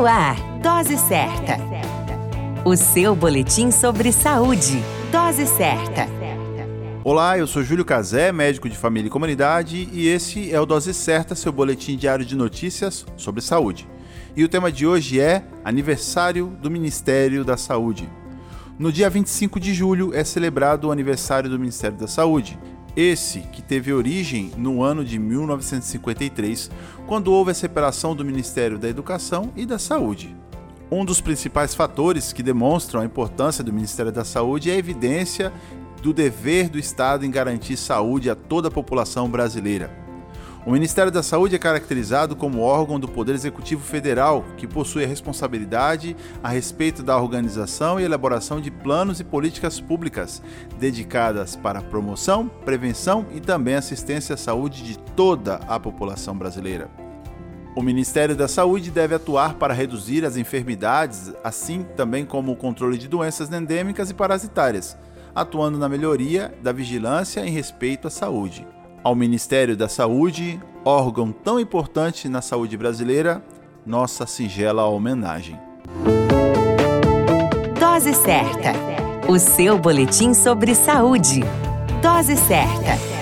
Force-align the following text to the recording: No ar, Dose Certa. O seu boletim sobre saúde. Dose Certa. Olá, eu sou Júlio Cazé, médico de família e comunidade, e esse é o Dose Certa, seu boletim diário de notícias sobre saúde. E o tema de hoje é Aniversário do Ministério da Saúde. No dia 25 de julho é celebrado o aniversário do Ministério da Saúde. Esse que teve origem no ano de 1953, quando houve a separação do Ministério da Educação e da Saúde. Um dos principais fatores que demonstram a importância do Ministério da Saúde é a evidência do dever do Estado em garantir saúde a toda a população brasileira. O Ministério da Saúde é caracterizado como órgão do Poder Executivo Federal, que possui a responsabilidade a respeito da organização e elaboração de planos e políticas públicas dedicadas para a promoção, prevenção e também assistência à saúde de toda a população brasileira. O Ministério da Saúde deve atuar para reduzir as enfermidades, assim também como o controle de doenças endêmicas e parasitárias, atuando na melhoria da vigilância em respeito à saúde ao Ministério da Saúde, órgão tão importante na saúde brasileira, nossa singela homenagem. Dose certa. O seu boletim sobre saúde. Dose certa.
No 0.00 0.06
ar, 0.06 0.34
Dose 0.62 0.96
Certa. 0.96 1.58
O 2.64 2.74
seu 2.74 3.14
boletim 3.14 3.70
sobre 3.70 4.10
saúde. 4.12 4.82
Dose 5.12 5.46
Certa. 5.46 6.08
Olá, 7.04 7.36
eu 7.36 7.46
sou 7.46 7.62
Júlio 7.62 7.84
Cazé, 7.84 8.32
médico 8.32 8.66
de 8.66 8.78
família 8.78 9.08
e 9.08 9.10
comunidade, 9.10 9.90
e 9.92 10.08
esse 10.08 10.50
é 10.50 10.58
o 10.58 10.64
Dose 10.64 10.94
Certa, 10.94 11.34
seu 11.34 11.52
boletim 11.52 11.98
diário 11.98 12.24
de 12.24 12.34
notícias 12.34 13.04
sobre 13.14 13.42
saúde. 13.42 13.86
E 14.34 14.42
o 14.42 14.48
tema 14.48 14.72
de 14.72 14.86
hoje 14.86 15.20
é 15.20 15.44
Aniversário 15.62 16.46
do 16.62 16.70
Ministério 16.70 17.44
da 17.44 17.58
Saúde. 17.58 18.08
No 18.78 18.90
dia 18.90 19.10
25 19.10 19.60
de 19.60 19.74
julho 19.74 20.14
é 20.14 20.24
celebrado 20.24 20.88
o 20.88 20.92
aniversário 20.92 21.50
do 21.50 21.58
Ministério 21.58 21.98
da 21.98 22.06
Saúde. 22.06 22.58
Esse 22.96 23.40
que 23.40 23.62
teve 23.62 23.92
origem 23.92 24.50
no 24.56 24.82
ano 24.82 25.04
de 25.04 25.18
1953, 25.18 26.70
quando 27.06 27.32
houve 27.32 27.52
a 27.52 27.54
separação 27.54 28.16
do 28.16 28.24
Ministério 28.24 28.78
da 28.78 28.88
Educação 28.88 29.52
e 29.56 29.64
da 29.64 29.78
Saúde. 29.78 30.34
Um 30.90 31.04
dos 31.04 31.20
principais 31.20 31.72
fatores 31.72 32.32
que 32.32 32.42
demonstram 32.42 33.00
a 33.00 33.04
importância 33.04 33.62
do 33.62 33.72
Ministério 33.72 34.10
da 34.10 34.24
Saúde 34.24 34.70
é 34.70 34.74
a 34.74 34.78
evidência 34.78 35.52
do 36.02 36.12
dever 36.12 36.68
do 36.68 36.78
Estado 36.78 37.24
em 37.24 37.30
garantir 37.30 37.76
saúde 37.76 38.28
a 38.28 38.34
toda 38.34 38.68
a 38.68 38.72
população 38.72 39.28
brasileira. 39.28 40.09
O 40.66 40.72
Ministério 40.72 41.10
da 41.10 41.22
Saúde 41.22 41.56
é 41.56 41.58
caracterizado 41.58 42.36
como 42.36 42.60
órgão 42.60 43.00
do 43.00 43.08
Poder 43.08 43.34
Executivo 43.34 43.82
Federal, 43.82 44.44
que 44.58 44.66
possui 44.66 45.02
a 45.02 45.06
responsabilidade 45.06 46.14
a 46.42 46.50
respeito 46.50 47.02
da 47.02 47.16
organização 47.16 47.98
e 47.98 48.04
elaboração 48.04 48.60
de 48.60 48.70
planos 48.70 49.20
e 49.20 49.24
políticas 49.24 49.80
públicas 49.80 50.42
dedicadas 50.78 51.56
para 51.56 51.78
a 51.78 51.82
promoção, 51.82 52.46
prevenção 52.46 53.24
e 53.34 53.40
também 53.40 53.74
assistência 53.74 54.34
à 54.34 54.36
saúde 54.36 54.82
de 54.82 54.98
toda 54.98 55.56
a 55.66 55.80
população 55.80 56.36
brasileira. 56.36 56.90
O 57.74 57.80
Ministério 57.80 58.36
da 58.36 58.46
Saúde 58.46 58.90
deve 58.90 59.14
atuar 59.14 59.54
para 59.54 59.72
reduzir 59.72 60.26
as 60.26 60.36
enfermidades, 60.36 61.32
assim 61.42 61.86
também 61.96 62.26
como 62.26 62.52
o 62.52 62.56
controle 62.56 62.98
de 62.98 63.08
doenças 63.08 63.50
endêmicas 63.50 64.10
e 64.10 64.14
parasitárias, 64.14 64.94
atuando 65.34 65.78
na 65.78 65.88
melhoria 65.88 66.52
da 66.62 66.70
vigilância 66.70 67.40
em 67.40 67.50
respeito 67.50 68.08
à 68.08 68.10
saúde 68.10 68.66
ao 69.02 69.14
Ministério 69.14 69.76
da 69.76 69.88
Saúde, 69.88 70.60
órgão 70.84 71.32
tão 71.32 71.58
importante 71.58 72.28
na 72.28 72.42
saúde 72.42 72.76
brasileira, 72.76 73.42
nossa 73.84 74.26
singela 74.26 74.86
homenagem. 74.86 75.58
Dose 77.78 78.14
certa. 78.14 78.72
O 79.28 79.38
seu 79.38 79.78
boletim 79.78 80.34
sobre 80.34 80.74
saúde. 80.74 81.40
Dose 82.02 82.36
certa. 82.36 83.19